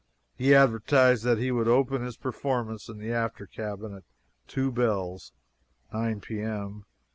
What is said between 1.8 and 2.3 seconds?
his